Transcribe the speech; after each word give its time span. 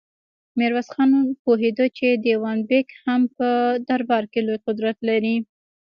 ميرويس 0.57 0.87
خان 0.93 1.09
پوهېده 1.43 1.85
چې 1.97 2.07
دېوان 2.25 2.57
بېګ 2.69 2.87
هم 3.05 3.21
په 3.37 3.47
دربار 3.89 4.23
کې 4.31 4.39
لوی 4.45 4.59
قدرت 4.67 4.97
لري. 5.09 5.35